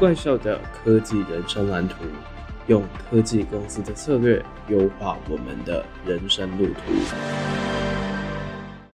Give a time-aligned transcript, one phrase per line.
[0.00, 1.96] 怪兽的科技人生蓝图，
[2.68, 6.80] 用科技公司的策略优化我们的人生路途。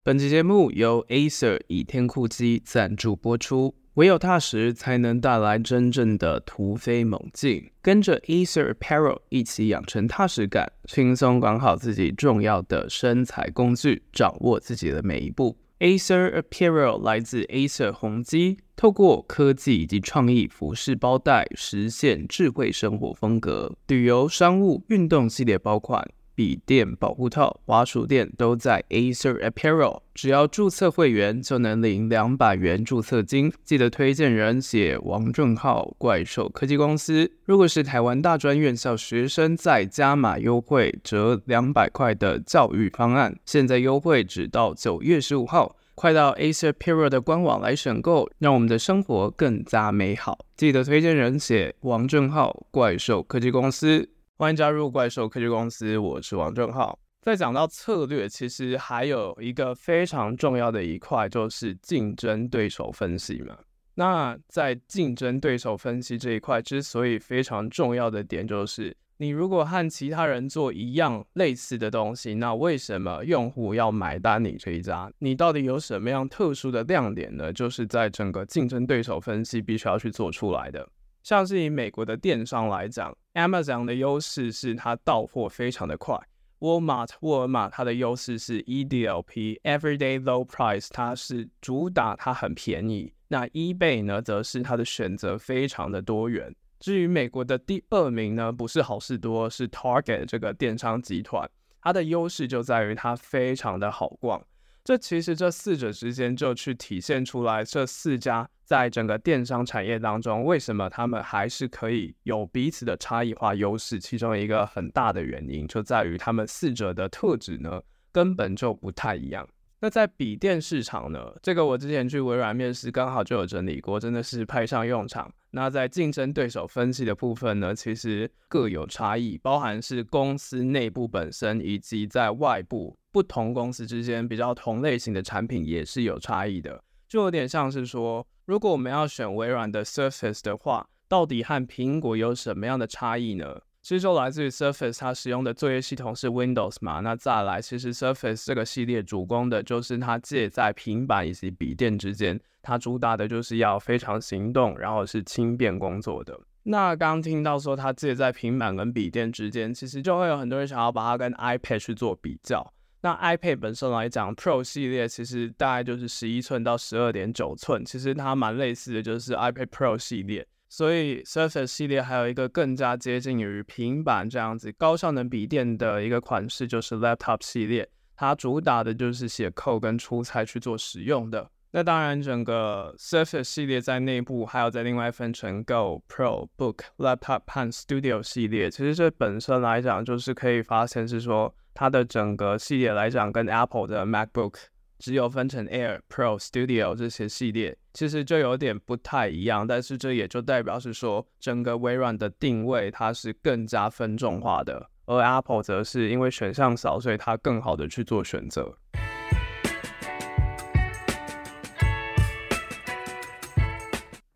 [0.01, 3.75] 本期节目由 Acer 倚天酷机赞助播出。
[3.95, 7.69] 唯有踏实，才能带来真正的突飞猛进。
[7.81, 15.57] 跟着 Acer Apparel 一起养成踏实感，轻松管好自己重要的身材工具，掌握自己的每一步。
[15.83, 23.75] Acer Apparel 来自 Acer 宏基，透过科技以及创意服饰包袋，实现智慧生活风格。
[23.87, 26.09] 旅游、商务、运动系列包款。
[26.35, 33.51] 笔电、保护套、滑鼠垫都在 Acer Apparel，只要注册会员就能领两百元注册金。
[33.63, 37.31] 记得推荐人写王正浩，怪兽科技公司。
[37.45, 50.45] 如果是台湾大专院校学生，再加码优惠折两百块的教育方案，现在优惠只到九月十五号，快到 Acer Apparel 的官网来选购，让我们的生活更加美好。
[50.57, 54.09] 记得推荐人写王正浩，怪兽科技公司。
[54.43, 56.99] 欢迎加入怪兽科技公司，我是王正浩。
[57.21, 63.57] 在讲到策略，其实还有一个非常重要的一块，就是竞争对手分析嘛。
[63.95, 75.09] 那在竞争对手分析这一块，之所以非常重要的点，就是你如果和其他人做一样类似的东西，那为什么用户要买单你这一家？
[75.19, 77.53] 你到底有什么样特殊的亮点呢？
[77.53, 80.85] 就是在整个竞争对手分析必须要去做出来的。
[81.23, 86.19] 像是以美国的电商来讲，Amazon 的优势是它到货非常的快。
[86.59, 93.13] Walmart 沃尔玛它的优势是 EDLP（Everyday Low Price），它是主打它很便宜。
[93.29, 96.53] 那 eBay 呢，则是它的选择非常的多元。
[96.79, 101.49] 至于美国的第二名呢，不是好事多，是 Target 这个电商集团，
[101.81, 104.45] 它的优势就在于它非常的好逛。
[104.83, 113.97] 这其实这四者之间就去体现出来，这四家在整个电商产业当中，为什么他们还是可以有彼此的差异化优势？
[113.97, 117.81] 其中一个很大的原因就在于他们四者的特质呢，
[118.11, 119.47] 根本就不太一样。
[119.79, 125.33] 那在笔电市场呢，这个我之前去微软面试，刚好就有整理过，真的是派上用场。
[125.51, 132.97] 那在竞争对手分析的部分呢，其实各有差异，包含是公司内部本身以及在外部。
[133.13, 143.61] 不同公司之间比较同类型的产品也是有差异的，就有点像是说，如果我们要选微软的 Surface 的话，到底和苹果有什么样的差异呢？
[143.83, 156.39] 其实就来自于 Surface 它使用的作业系统是 Windows 嘛，那再来，其实 Surface 这个系列主攻的就是它介在平板以及笔电之间，它主打的就是要非常行动，然后是轻便工作的。
[156.63, 162.73] 那刚刚听到说它介在平板跟笔电之间，其实就会有很多人想要把它跟 iPad 去做比较。
[163.03, 170.47] 那 iPad 本身来讲，Pro 系列其实大概就是十一寸到十二点九寸，其实它蛮类似的，就是 iPad Pro 系列。
[170.69, 181.51] 所以 Surface 系列还有一个更加接近于平板这样子高效能笔电的一个款式，就是 Laptop 系列，它主打的就是写 code 跟出差去做使用的。
[181.71, 191.53] 那当然，整个 Surface 系列在内部还有在另外分成 Go、Pro、Book、Laptop 和 Studio 系列，其实这本身来讲就是可以发现是说。
[191.73, 194.55] 它的整个系列来讲，跟 Apple 的 MacBook
[194.99, 199.67] 只有分成 Air、Pro、Studio 这些系列，其实就有点不太一样。
[199.67, 208.77] 但是这也就代表是说，整个微软的定位它是更加分众化的，而 Apple 则是因为选项少，所以它更好的去做选择。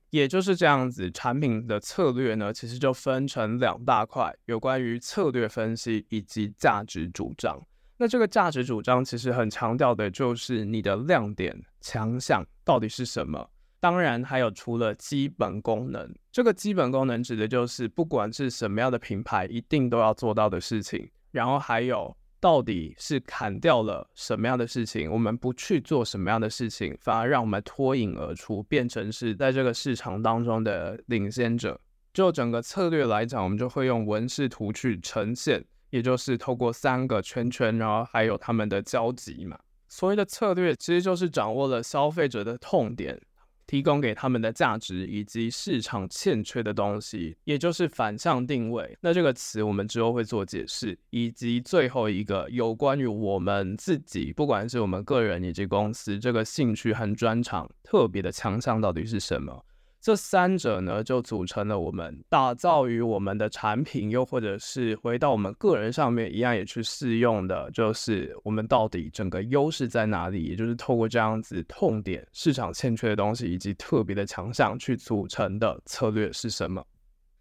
[0.10, 7.62] 也就是这样子，产品的策略呢，其实就分成两大块，有关于策略分析以及价值主张。
[7.98, 13.50] 那这个价值主张其实很强调的就是你的亮点、强项到底是什么。
[13.80, 21.10] 当然，还有除了基本功能，这个基本功能指的就是不管是什么样的品牌，一定都要做到的事情。
[21.32, 22.16] 然后还有。
[22.40, 31.80] 到底是砍掉了什么样的事情，我们不去做什么样的事情，反而让我们脱颖而出，变成是在这个市场当中的领先者。
[32.14, 39.58] 就整个策略来讲，我们就会用纹饰图去呈现，也就是透过三个圈圈，然后还有他们的交集嘛。
[39.88, 43.22] 所谓的策略，其实就是掌握了消费者的痛点。
[43.68, 48.98] 提供给他们的价值以及市场欠缺的东西，也就是反向定位。
[49.02, 59.64] 那这个词我们之后会做解释，以及最后一个有关于我们自己，不管是我们个人以及公司，这个兴趣和专长特别的强项到底是什么？
[60.00, 70.44] 这三者呢，就组成了我们打造于我们的产品，又或者是回到我们个人上面一样，也去适用的，就是我们到底整个优势在哪里？
[70.44, 76.86] 也就是透过这样子痛点、市场欠缺的东西以及特别的强项去组成的策略是什么？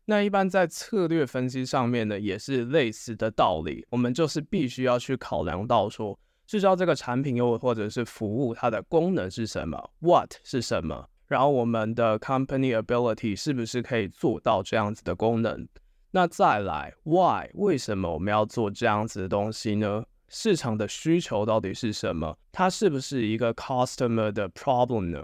[0.04, 11.08] 那一般在策略分析上面呢，也是类似的道理，我们就是必须要去考量到说，知道这个产品又或者是服务它的功能是什么，What 是什么？
[11.26, 15.66] 然后我们的 company ability 是不是可以做到这样子的功能？
[16.10, 20.04] 那再来 why 为什么我们要做这样子的东西呢？
[20.28, 22.36] 市场的需求到底是什么？
[22.50, 25.22] 它是不是一个 customer 的 problem 呢？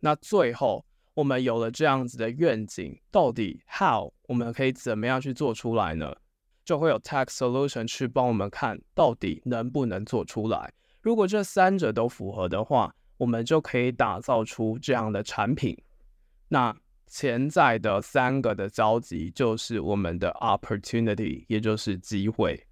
[0.00, 0.84] 那最后
[1.14, 6.14] 我们有了这样子的愿景，到底 how 我们可以怎么样去做出来呢？
[6.64, 10.72] 就会有 tech solution 去帮我们看到底能不能做出来。
[11.00, 15.76] 如果这三者都符合的话，我们就可以打造出这样的产品。
[16.48, 16.74] 那
[17.06, 22.64] 潜在的三个的交集就是我们的 opportunity，也就是机会。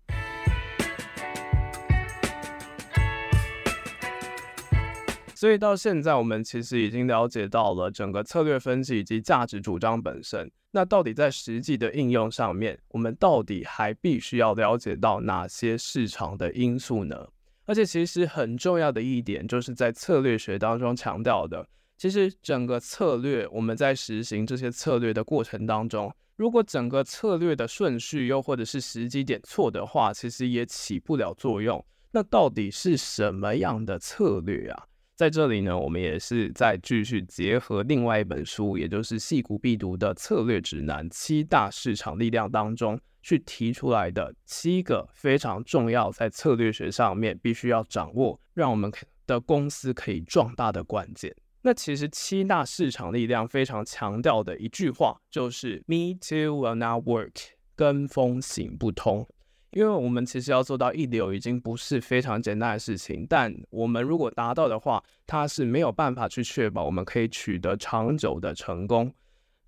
[5.34, 10.50] 所以到现在，我们其实已经了解到了整个策略分析以及价值主张本身。
[10.70, 17.28] 那到底在实际的应用上面，我们到底还必须要了解到哪些市场的因素呢？
[17.66, 21.68] 而且其实很重要的一点，就是在策略学当中强调的，
[21.98, 31.84] 其实整个策略我们在实行这些策略的过程当中，如果整个策略的顺序又或者是时机点错的话，其实也起不了作用。
[32.12, 34.84] 那到底是什么样的策略啊？
[35.16, 43.00] 在这里呢，我们也是在继续结合另外一本书，也就是矽谷必读的策略指南——七大市场力量当中。
[43.22, 48.88] 去提出来的七个非常重要，在策略学上面必须要掌握，让我们
[49.26, 51.34] 的公司可以壮大的关键。
[51.62, 57.32] 那其实七大市场力量非常强调的一句话就是 “Me too will not work”，
[57.74, 59.26] 跟风行不通。
[59.70, 69.12] 因为我们其实要做到一流已经不是非常简单的事情，但我们如果达到的话，它是没有办法去确保我们可以取得长久的成功。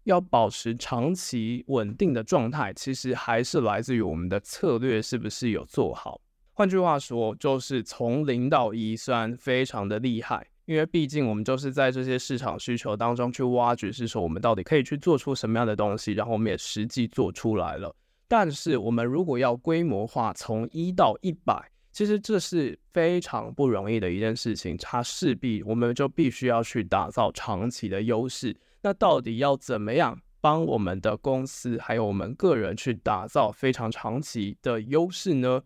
[0.05, 6.19] 要保持长期稳定的状态，其实还是来自于我们的策略是不是有做好。
[6.55, 17.94] 换句话说，就是从零到一，虽然非常的厉害，因为毕竟我们就是在这些市场需求当中去挖掘，是说我们到底可以去做出什么样的东西，然后我们也实际做出来了。
[18.29, 28.55] 但是我们如果要规模化，从一到一百，其实这是非常不容易的一件事情，它势必我们就必须要去打造长期的优势。
[28.83, 35.63] 那到底要怎么样帮我们的公司还有我们个人去打造非常长期的优势呢？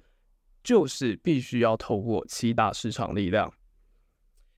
[0.63, 3.53] 就是必须要透过七大市场力量。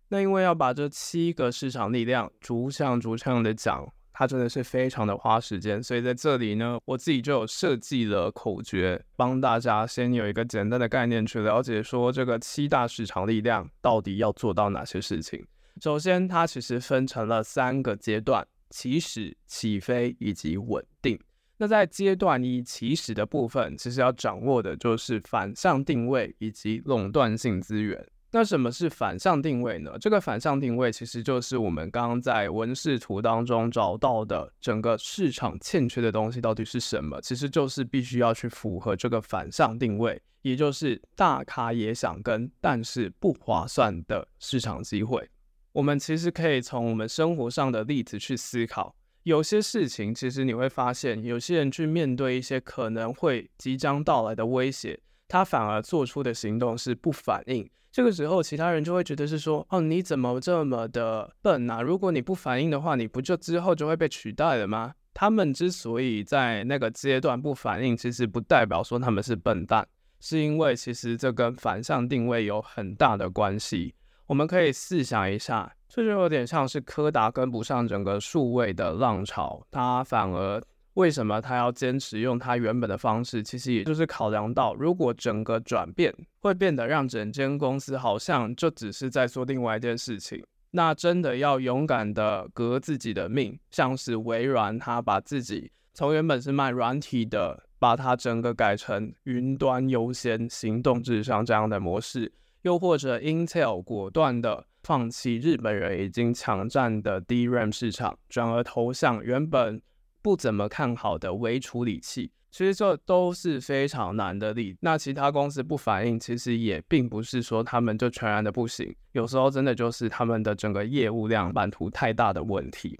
[0.08, 15.44] 那因为要把这七个市场力量逐项逐项的讲，它真的是非常的花时间，所以在这里呢，我自己就有设计了口诀，帮大家先有一个简单的概念去了解，说这个七大市场力量到底要做到哪些事情。
[15.82, 21.18] 首先，它其实分成了三个阶段：起始、起飞以及稳定。
[21.56, 28.06] 那在阶段一起始的部分，其实要掌握的就是反向定位以及垄断性资源。
[28.34, 29.96] 那什么是反向定位呢？
[30.00, 37.20] 这个反向定位其实就是我们刚刚在文视图当中找到的整个市场欠缺的东西到底是什么？
[37.20, 45.30] 其实就是必须要去符合这个反向定位，也就是大咖也想跟，但是不划算的市场机会。
[45.70, 54.98] 我们其实可以从我们生活上的例子去思考，有些事情其实你会发现，有些人去面对一些可能会即将到来的威胁，
[55.28, 57.70] 他反而做出的行动是不反应。
[57.94, 61.80] 这个时候，其他人就会觉得是说，哦，你怎么这么的笨啊？
[61.80, 64.92] 如果你不反应的话，你不就之后就会被取代了吗？
[65.14, 69.86] 他们之所以在那个阶段不反应，其实不代表说他们是笨蛋，
[70.18, 73.94] 是因为其实这跟反向定位有很大的关系。
[74.26, 80.60] 我们可以试想一下，这就有点像是柯达跟不上整个数位的浪潮，他反而
[80.94, 83.42] 为什么他要坚持用他原本的方式？
[83.42, 102.32] 其实也就是考量到，如果整个转变会变得让整间公司好像就只是在做另外一件事情，那真的要勇敢的革自己的命，像是微软，他把自己从原本是卖软体的，把它整个改成云端优先、行动至上这样的模式。
[102.62, 109.82] 又或者，Intel 果断的放弃日本人已经抢占的 DRAM 市场，转而投向原本
[110.24, 112.32] 不怎么看好的微处理器。
[112.50, 114.74] 其实这都是非常难的例。
[114.80, 122.98] 那其他公司不反应，其实也并不是说他们就全然的不行，有时候真的就是他们的整个业务量版图太大的问题。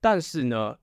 [0.00, 0.74] 但是呢，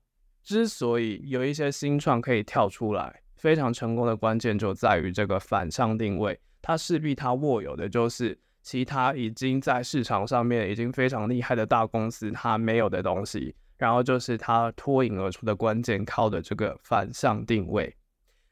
[0.42, 17.96] 之所以有一些新创可以跳出来，非常成功的关键就在于这个反向定位，它势必它握有的就是其他已经在市场上面已经非常厉害的大公司它没有的东西，然后就是它脱颖而出的关键靠的这个反向定位。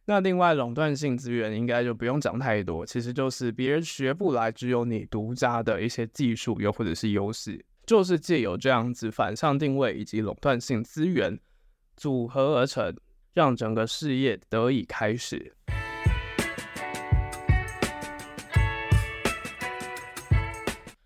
[0.06, 7.62] 那另外垄断性资源应该就不用讲太多，其实就是别人学不来，只有你独家的一些技术又或者是优势。
[7.84, 11.38] 就是借由这样子反向定位以及垄断性资源
[11.94, 12.96] 组合而成，
[13.34, 15.54] 让整个事业得以开始。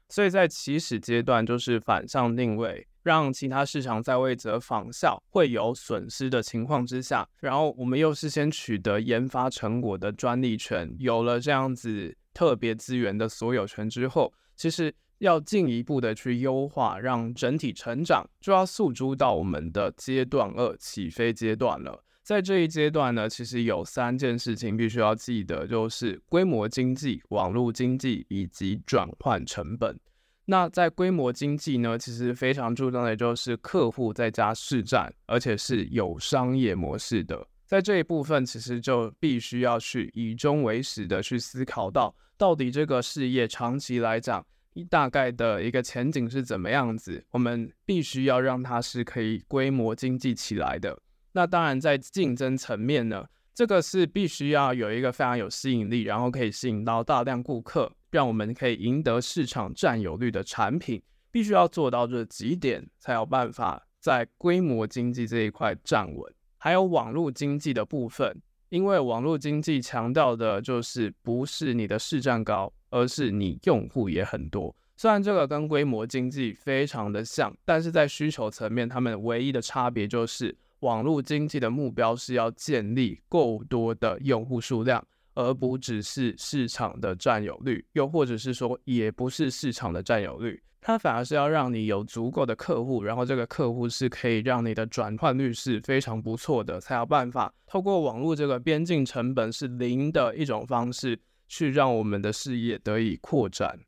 [0.09, 14.95] 所以在起始阶段，就是反向定位，让其他市场在未则仿效会有损失的情况之下，然后我们又是先取得研发成果的专利权，有了这样子特别资源的所有权之后，其实。
[15.19, 22.03] 要进一步的去优化，让整体成长，就要诉诸到我们的阶段二起飞阶段了。
[22.25, 29.97] 在这一阶段呢，其实有三件事情必须要记得，就是规模经济、网络经济以及转换成本。
[30.45, 37.47] 那在规模经济呢，其实非常注重的就是客户在家市占，而且是有商业模式的。
[37.67, 44.45] 在这一部分，其实就必须要去以终为始的去思考到，到底这个事业长期来讲。
[44.89, 47.23] 大概的一个前景是怎么样子？
[47.31, 50.99] 我们必须要让它是可以规模经济起来的。
[51.33, 66.35] 那当然，在竞争层面呢，这个是必须要有一个非常有吸引力，然后可以吸引到大量顾客，让我们可以赢得市场占有率的产品，必须要做到这几点，才有办法在规模经济这一块站稳。
[66.59, 72.73] 还有网络经济的部分，因为网络经济强调的就是不是你的市占高。
[72.95, 101.19] 而是你用户也很多，虽然这个跟规模经济非常的像，但是在需求层面，他们唯一的差别就是网络经济的目标是要建立够多的用户数量，而不只是市场的占有率，又或者是说也不是市场的占有率，它反而是要让你有足够的客户，然后这个客户是可以让你的转换率是非常不错的，才有办法透过网络这个边境成本是零的一种方式。
[101.49, 103.79] 去让我们的事业得以扩展。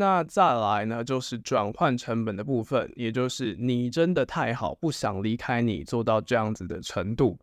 [0.00, 7.36] 那再来呢，就是转换成本的部分，也就是你真的太好，不想离开你，做到这样子的程度，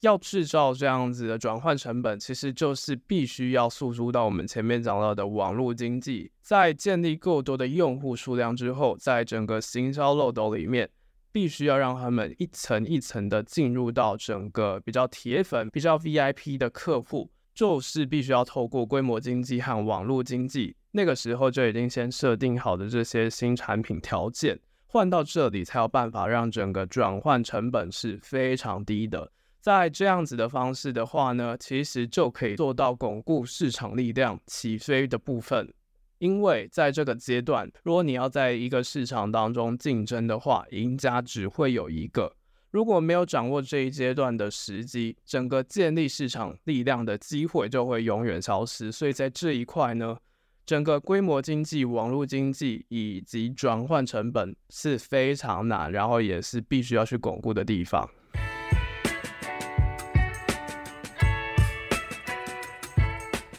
[0.00, 10.88] 要制造这样子的转换成本，其实就是必须要诉诸到我们前面讲到的网络经济，在建立够多的用户数量之后，在整个行销漏斗里面，
[11.30, 17.30] 必须要让他们一层一层的进入到整个比较铁粉、比较 VIP 的客户。
[17.54, 29.32] 就是必须要透过规模经济和网络经济，那个时候就已经先设定好的这些新产品条件，换到这里才有办法让整个转换成本是非常低的。
[29.60, 35.72] 在这样子的方式的话呢，其实就可以做到巩固市场力量起飞的部分。
[36.18, 42.36] 因为在这个阶段，如果你要在一个市场当中竞争的话，赢家只会有一个。
[42.70, 48.92] 如果没有掌握这一阶段的时机，整个建立市场力量的机会就会永远消失。
[48.92, 50.16] 所以在这一块呢，
[50.64, 58.08] 整个规模经济、网络经济以及转换成本是非常难，然后也是必须要去巩固的地方。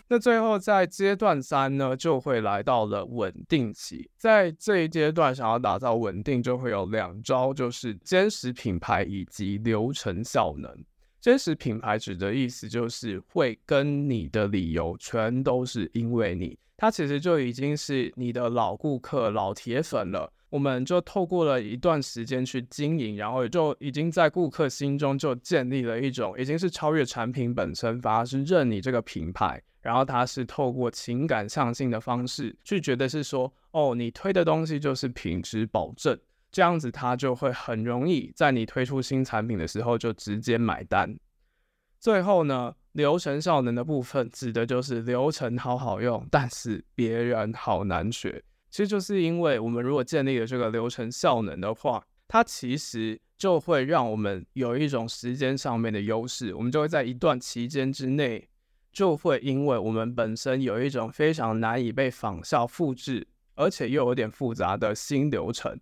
[0.08, 4.10] 那最后在阶段三呢，就会来到了稳定期。
[4.16, 10.72] 在这一阶段，想要打造稳定，就会有两招，就是坚实品牌以及流程效能。
[11.20, 20.30] 坚实品牌指的意思就是会跟你的理由全都是因为你，它其实就已经是你的老顾客、老铁粉了。
[20.50, 29.64] 我们就透过了一段时间去经营，然后就已经在顾客心中就建立了一种，已经是超越产品本身，反而是认你这个品牌。
[29.82, 36.20] 然后他是透过情感向性的方式去觉得是说，哦，你推的东西就是品质保证，
[36.52, 41.18] 这样子他就会很容易在你推出新产品的时候就直接买单。
[42.02, 48.44] 最后呢，流程效能的部分指的就是流程好好用，但是别人好难学。
[48.72, 58.50] 其实就是因为我们如果建立了这个流程效能的话，它其实就会让我们有一种时间上面的优势，我们就会在一段期间之内。
[58.92, 65.76] 就会因为我们本身有一种非常难以被仿效复制，而且又有点复杂的新流程，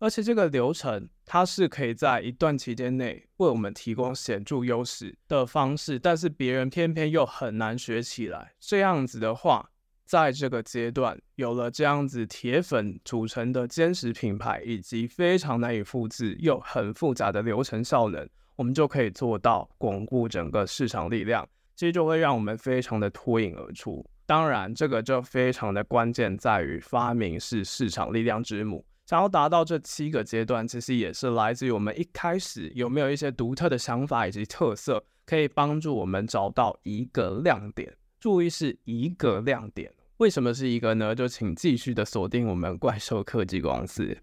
[0.00, 8.54] 而且这个流程它是可以在一段期间内为我们提供显著优势的方式，但是别人偏偏又很难学起来。
[8.58, 9.70] 这样子的话，
[10.06, 18.26] 在这个阶段有了这样子铁粉组成的坚实品牌，以及非常难以复制又很复杂的流程效能，
[18.56, 24.02] 我们就可以做到巩固整个市场力量，其实就会让我们非常的脱颖而出。
[24.24, 28.82] 当然，这个就非常的关键在于发明是市场力量之母。
[29.10, 37.92] 想要达到这七个阶段，其实也是来自于我们一开始有没有一些独特的想法以及特色，可以帮助我们找到一个亮点。
[38.20, 41.12] 注意是一个亮点，为什么是一个呢？
[41.12, 44.16] 就请继续的锁定我们怪兽科技公司。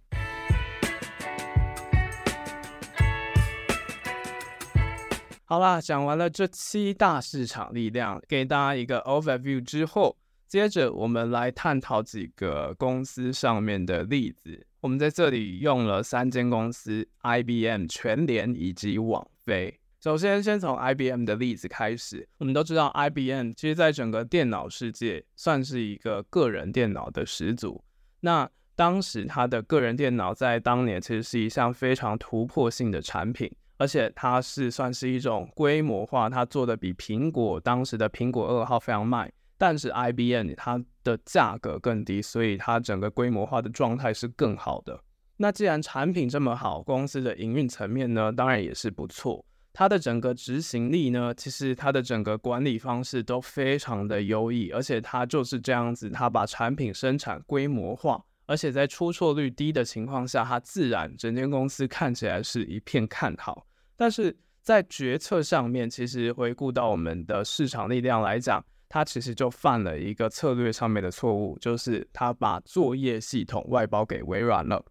[5.43, 10.15] 好啦，讲完了这七大市场力量，给大家一个 overview 之后，
[10.47, 14.65] 接着我们来探讨几个公司上面的例子。
[14.79, 19.77] 我们在这里用了三间公司：IBM、全联以及网飞。
[20.01, 22.25] 首先，先从 IBM 的例子开始。
[22.37, 27.83] 我们都知道，IBM 其实在整个电脑世界算是一个个人电脑的始祖。
[28.21, 39.29] 那当时它的个人电脑在当年其实是一项非常突破性的产品，而且它是算是一种规模化，它做的比苹果当时的苹果二号非常慢。
[39.57, 45.01] 但是 IBM 它的价格更低，所以它整个规模化的状态是更好的。
[45.37, 49.45] 那既然产品这么好，公司的营运层面呢，当然也是不错。
[49.73, 63.67] 它的整个执行力呢，其实它的整个管理方式都非常的优异，而且它就是这样子，它把产品生产规模化，而且在出错率低的情况下，它自然整间公司看起来是一片看好。
[63.95, 68.63] 但是在决策上面，其实回顾到我们的市场力量来讲。
[68.89, 74.83] 他其实就犯了一个策略上面的错误，就是他把作业系统外包给微软了。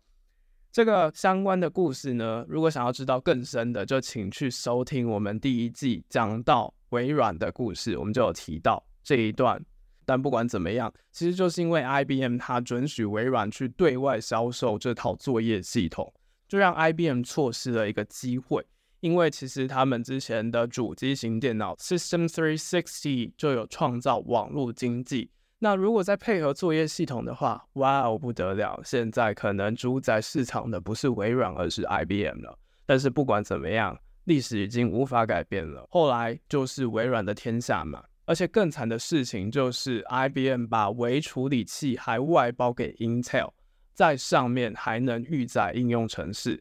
[0.70, 9.64] 这个相关的故事呢，如果想要知道更深的，就请去收听我们第一季讲到微软的故事，我们就有提到这一段。
[10.04, 16.12] 但不管怎么样，其实就是因为 IBM 它准许微软去对外销售这套作业系统，
[16.46, 18.64] 就让 IBM 错失了一个机会。
[19.00, 28.80] 因为其实他们之前的主机型电脑 System 360就有创造网络经济，那如果再配合作业系统的话，哇哦不得了！
[28.84, 32.58] 现在可能主宰市场的不是微软，而是 IBM 了。
[32.84, 35.86] 但是不管怎么样，历史已经无法改变了。
[35.90, 38.02] 后来就是微软的天下嘛。
[38.28, 43.52] 而且更惨的事情就是 IBM 把微处理器还外包给 Intel，
[43.94, 46.60] 在上面还能预载应用程式。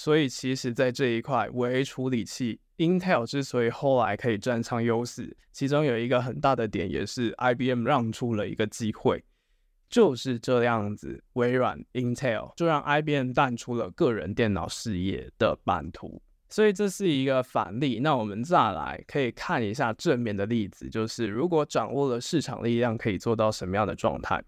[0.00, 9.24] 所以，其实，在这一块微处理器，Intel 之所以后来可以占上优势，其中有一个很大的点，也是 IBM 让出了一个机会，
[9.90, 16.22] 就是这样子，微软 Intel 就让 IBM 淡出了个人电脑事业的版图。
[16.48, 17.98] 所以，这是一个反例。
[17.98, 24.40] 那我们再来可以看一下正面的例子，就是如果掌握了市场力量，可以做到什么样的状态？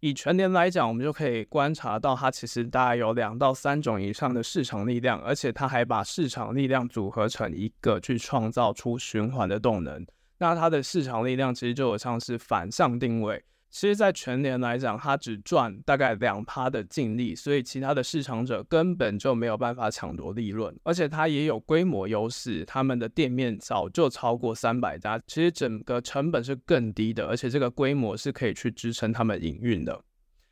[0.00, 10.06] 以全年来讲，我们就可以观察到，它其实大概有两到三种以上的市场力量，而且它还把市场力量组合成一个，去创造出循环的动能。
[10.38, 13.42] 那它的市场力量其实就有像是反向定位。
[13.68, 20.74] 其实，在全年来讲，它只赚大概两趴的净利，所以其他的市场者根本就没有办法抢夺利润。
[20.82, 30.02] 而且它也有规模优势，他们的店面早就超过三百家，其实整个成本是更低的，而且这个规模是可以去支撑他们营运的。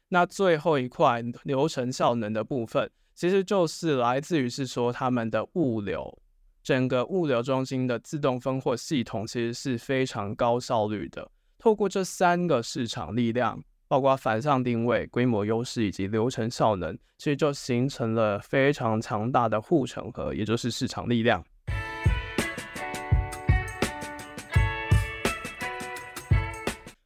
[0.08, 6.20] 那最后一块流程效能的部分，其实就是来自于是说他们的物流，
[6.62, 11.30] 整个物流中心的自动分货系统其实是非常高效率的。
[11.64, 21.42] 透过这三个市场力量，包括反向定位、规模优势以及流程效能，其实就形成了非常强大的护城河，也就是市场力量。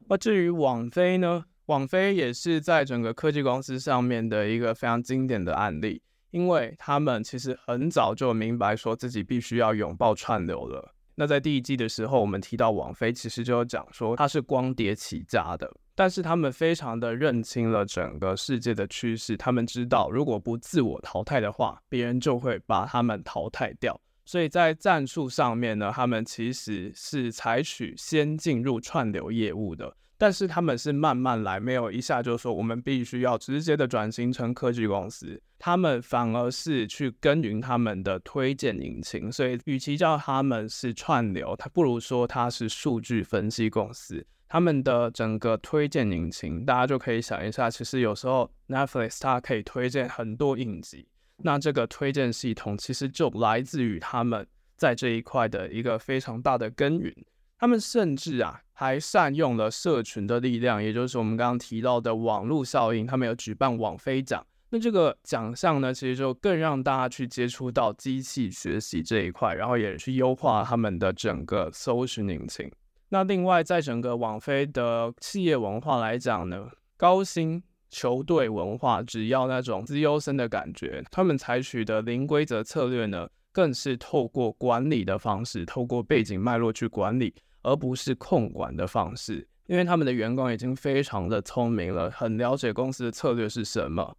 [0.09, 1.45] 那至于网飞呢？
[1.67, 10.93] 网飞也是在整个科技公司上面的一个非常经典的案例，因为他们其实很早就明白说自己必须要拥抱串流了。
[11.19, 23.99] 那在第一季的时候，我们提到王菲，其实就有讲说她是光碟起家的，但是他们非常的认清了整个世界的趋势，他们知道如果不自我淘汰的话，别人就会把他们淘汰掉。
[24.23, 29.93] 所以在战术上面呢，他们其实是采取先进入串流业务的。
[30.19, 35.41] 但是他们是慢慢来，没有一下就说我们必须要直接的转型成科技公司。
[35.57, 44.25] 他们反而是去耕耘他们的推荐引擎，所以与其叫他们是串流，他不如说他是数据分析公司。
[44.49, 57.13] 他们的整个推荐引擎，大家就可以想一下，其实有时候 Netflix 它可以推荐很多影集，那这个推荐系统其实就来自于他们在这一块的一个非常大的耕耘。
[57.59, 63.05] 他们甚至啊还善用了社群的力量，也就是我们刚刚提到的网络效应。
[63.05, 72.71] 他们有举办网飞奖，那这个奖项呢，其实就更让大家去接触到机器学习这一块，然后也去优化他们的整个搜寻引擎。
[73.09, 89.47] 那另外，在整个网飞的企业文化来讲呢，高薪球队文化，只要那种资优生的感觉，他们采取的零规则策略呢，更是透过管理的方式，透过背景脉络去管理，而不是控管的方式。
[89.67, 94.17] 因为他们的员工已经非常的聪明了，很了解公司的策略是什么，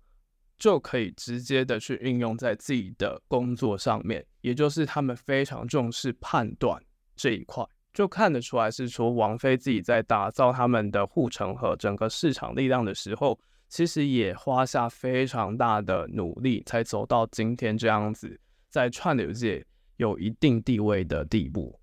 [0.57, 6.81] 就可以直接的去运用在自己的工作上面，也就是他们非常重视判断
[7.17, 7.65] 这一块。
[7.93, 13.37] 就看得出来是说，王菲自己在打造他们的护城河、整个市场力量的时候，
[13.69, 21.77] 其实也花下非常大的努力，才走到今天这样子，在串流界有一定地位的地步。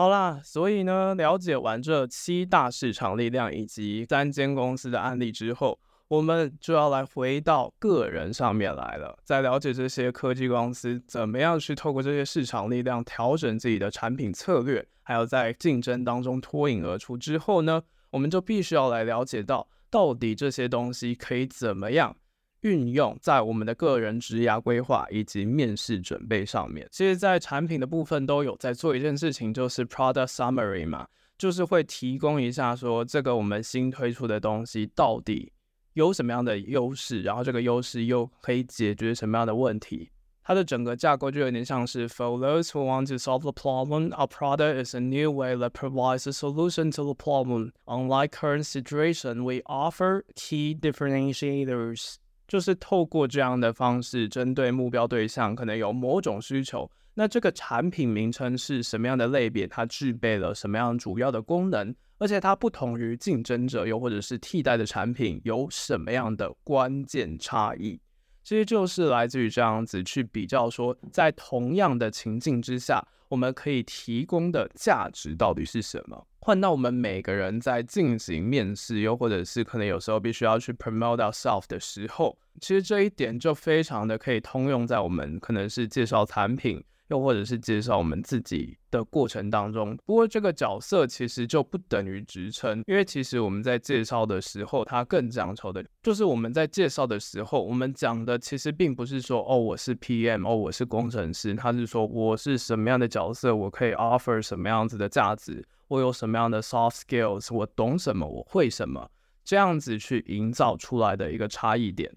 [0.00, 22.16] 好啦，所以呢，了解完这七大市场力量以及三间公司的案例之后，我们就要来回到个人上面来了，在了解这些科技公司怎么样去透过这些市场力量调整自己的产品策略，还有在竞争当中脱颖而出之后呢，我们就必须要来了解到，到底这些东西可以怎么样
[22.62, 26.86] 运用在我们的个人职涯规划以及面试准备上面。
[26.90, 31.06] 其实，在产品的部分都有在做一件事情，就是 product summary 嘛，
[31.38, 35.52] 就是会提供一下说，这个我们新推出的东西到底。
[35.94, 40.08] 有什么样的优势，然后这个优势又可以解决什么样的问题？
[40.42, 46.28] 它的整个架构就有点像是：For those who want to solve the problem, our product is a new way that provides
[46.28, 47.72] a solution to the problem.
[47.86, 52.14] Unlike current situation, we offer key differentiators.
[52.50, 56.90] 就是透过这样的方式，针对目标对象可能有某种需求。
[57.14, 59.68] 那这个产品名称是什么样的类别？
[59.68, 61.94] 它具备了什么样主要的功能？
[62.18, 68.00] 而且它不同于竞争者，又或者是替代的产品，有什么样的关键差异？
[68.42, 76.26] 其实就是来自于这样子去比较，说在同样的情境之下，我们可以提供的价值到底是什么？
[76.42, 86.82] 换到我们每个人在进行面试，又或者是可能有时候必须要去 promote ourselves 的时候，其实这一点就非常的可以通用在我们可能是介绍产品。
[87.10, 109.10] 又或者是介绍我们自己的过程当中，不过这个角色其实就不等于职称，因为其实我们在介绍的时候，它更讲求的就是我们在介绍的时候，我们讲的其实并不是说哦我是 PM，哦我是工程师，他是说我是什么样的角色，我可以 offer 什么样子的价值，我有什么样的 soft skills，我懂什么，我会什么，
[109.44, 112.12] 这样子去营造出来的一个差异点，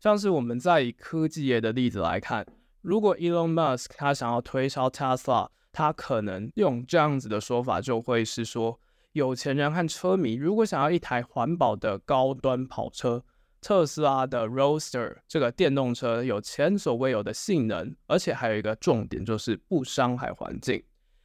[0.00, 2.46] 像是我们在以科技业的例子来看。
[2.80, 8.80] 如果 Elon Musk 他想要推销 Tesla，他可能用这样子的说法，就会是说，
[9.12, 13.24] 有钱人和车迷如果想要一台环保的高端跑车，
[13.60, 20.82] 特斯拉的 Roadster 这个电动车有前所未有的性能，而且还有一个重点就是不伤害环境。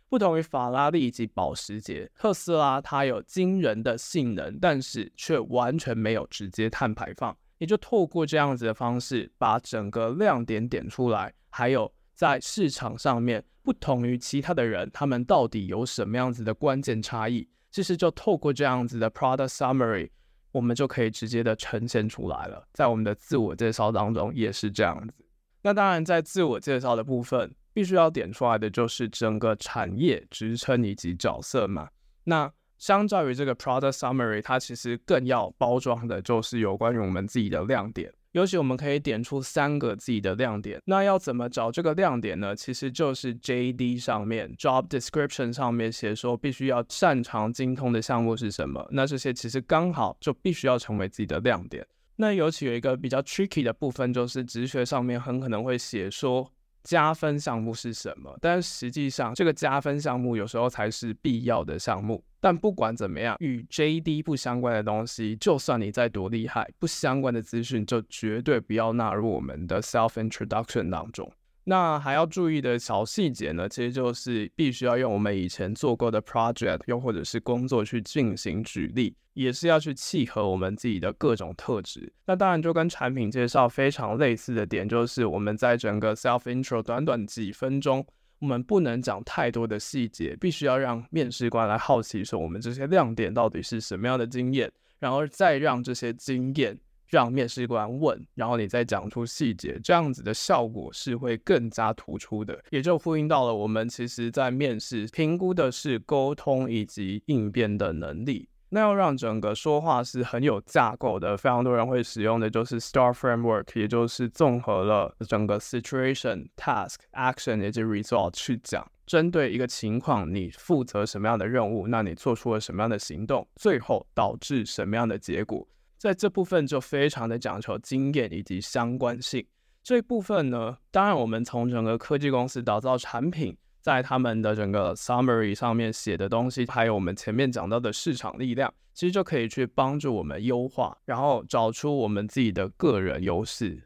[0.09, 7.35] 不同于法拉利以及保时捷，特斯拉它有惊人的性能，但是却完全没有直接碳排放。
[7.63, 11.33] 也就透过这样子的方式，把整个亮点点出来。
[11.49, 17.47] 还有在市场上面，不同于其他的人，他们到底有什么样子的关键差异？
[17.71, 20.09] 其实就透过这样子的 product summary，
[20.51, 22.67] 我们就可以直接的呈现出来了。
[22.73, 25.25] 在我们的自我介绍当中也是这样子。
[25.61, 31.87] 那当然，在自我介绍的部分，必须要点出来的就是整个产业职称以及角色嘛。
[32.25, 32.51] 那
[32.83, 38.11] 相较于这个 product summary，它其实更要包装的就是有关于我们自己的亮点。
[38.33, 42.53] 尤其我们可以点出三个自己的亮点，那要怎么找这个亮点呢？
[42.53, 51.87] 其实就是 JD 上面 Job Description 上面写说必须要擅长精通的项目是什么，那这些其实刚好就必须要成为自己的亮点。
[52.17, 56.51] 那尤其有一个比较 tricky 的部分，就是职缺上面很可能会写说。
[56.83, 58.37] 加分项目是什么？
[58.41, 62.23] 但实际上，这个加分项目有时候才是必要的项目。
[62.39, 71.31] 但不管怎么样，与 JD 不相关的东西，就算你再多厉害，不相关的资讯就绝对不要纳入我们的 self introduction 当中。
[71.65, 82.11] 那还要注意的小细节呢，其实就是必须要用我们以前做过的 project，又或者是工作去进行举例，也是要去契合我们自己的各种特质。
[82.25, 88.05] 那当然就跟产品介绍非常类似的点，就是我们在整个 self intro 短短几分钟，
[88.39, 96.77] 我们不能讲太多的细节，必须要让面试官来好奇说我们这些亮点到底是什么样的经验，然后再让这些经验
[97.13, 108.49] 让面试官问，然后你再讲出细节，这样子的效果是会更加突出的，也就呼应到了我们其实在面试评估的是沟通以及应变的能力。
[108.69, 118.89] 那要让整个说话是很有架构的，非常多人会使用的就是 STAR framework，也就是综合了整个 situation、task、action 以及 result 去讲。
[119.05, 125.67] 针对一个情况，你负责什么样的任务，那你做出了什么样的行动，最后导致什么样的结果，
[126.03, 129.47] 在这部分就非常的讲求经验以及相关性。
[129.81, 133.55] 这一部分呢，当然我们从整个科技公司打造产品。
[133.81, 143.83] 在他们的整个 summary 上面写的东西，还有我们前面讲到的市场力量，其实就可以去帮助我们优化，然后找出我们自己的个人优势。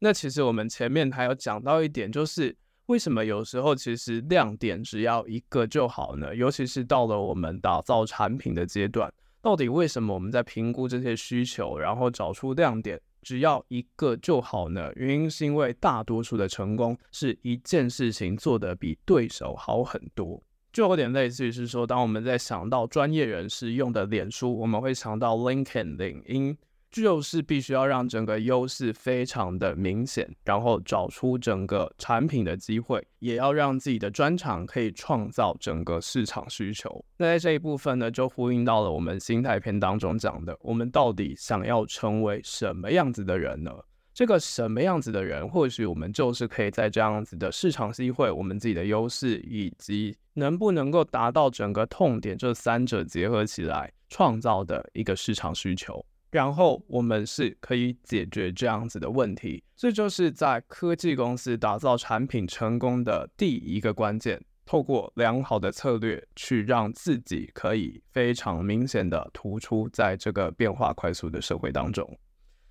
[0.00, 2.56] 那其实我们前面还有讲到一点，就是
[2.86, 6.34] 为什么有时候其实亮点只要一个就好呢？
[6.34, 13.00] 尤其是到了我们打造产品的阶段，到底为什么我们在评估这些需求，然后找出亮点？
[13.22, 14.92] 只要一个就好呢？
[14.94, 20.40] 原因是因为大多数的成功是一件事情做得比对手好很多，
[20.72, 26.56] 就有点类似于是说，当我们在想到专业人士用的脸书，我们会想到 LinkedIn 领英。
[27.02, 37.04] 就是必须要让整个优势非常的明显，然后找出整个产品的机会，也要让自己的专长可以创造整个市场需求。
[37.16, 43.72] 那在这一部分呢，就呼应到了我们心态篇当中讲的，我们到底想要成为什么样子的人呢？
[44.12, 56.02] 这个什么样子的人，或许我们就是可以在这样子的市场机会、我们自己的优势，以及能不能够达到整个痛点这三者结合起来创造的一个市场需求。
[56.36, 64.38] 然后我们是可以解决这样子的问题，这就是在科技公司打造产品成功的第一个关键。
[64.66, 72.06] 透过良好的策略，去让自己可以非常明显的突出在这个变化快速的社会当中。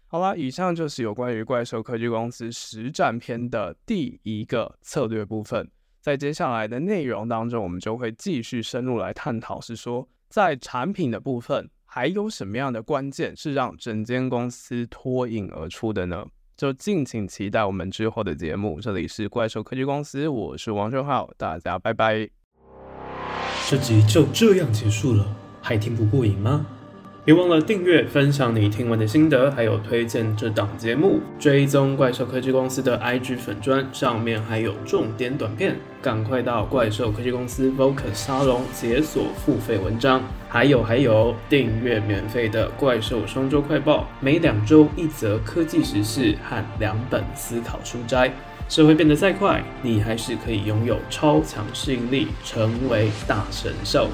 [0.05, 5.67] 好啦，以上就是有关于怪兽科技公司实战篇的第一个策略部分。
[6.01, 11.67] 在接下来的内容当中，我们就会继续深入来探讨，是说在产品的部分。
[11.85, 16.25] 还有什么样的关键是让整间公司脱颖而出的呢？
[16.57, 18.79] 就敬请期待我们之后的节目。
[18.81, 22.29] 这里是怪兽科技公司，我是王正浩，大家拜拜。
[23.69, 26.65] 这集就这样结束了，还听不过瘾吗？
[27.25, 40.21] 别忘了订阅、分享你听完的心得，还有推荐这档节目，追踪怪兽科技公司的 IG 粉砖，上面还有重点短片，赶快到怪兽科技公司 Vocus 沙龙解锁付费文章。
[40.47, 48.31] 还有还有，订阅免费的怪兽双周快报，每两周一则科技时事和两本思考书斋。
[48.69, 54.09] 社会变得再快，你还是可以拥有超强适应力，成为大神兽。